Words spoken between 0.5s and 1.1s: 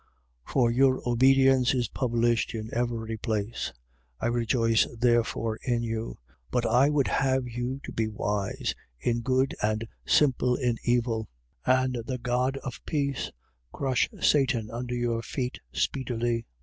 For your